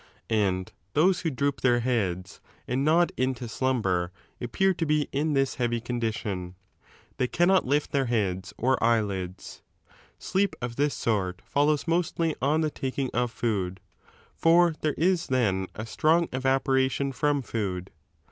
And 0.31 0.71
those 0.93 1.19
who 1.19 1.29
droop 1.29 1.61
their 1.61 1.81
heads 1.81 2.41
and 2.67 2.83
nod 2.83 3.11
into 3.17 3.45
to 3.47 3.63
■lumber 3.63 4.09
appear 4.41 4.73
to 4.73 4.85
be 4.87 5.07
in 5.11 5.33
this 5.35 5.57
heavy 5.61 5.79
condition; 5.79 6.55
they 7.17 7.27
cannot 7.27 7.67
lift 7.67 7.91
their 7.91 8.07
heads 8.07 8.51
or 8.57 8.83
eyelids. 8.83 9.61
Sleep 10.17 10.55
of 10.59 10.75
this 10.75 10.95
sort 10.95 11.43
follows 11.45 11.87
mostly 11.87 12.35
on 12.41 12.61
the 12.61 12.71
taking 12.71 13.11
of 13.13 13.29
food. 13.29 13.79
For 14.35 14.73
there 14.81 14.95
is 14.97 15.27
then 15.27 15.67
a 15.75 15.85
strong 15.85 16.27
evaporation 16.33 17.11
from 17.11 17.43
food. 17.43 17.91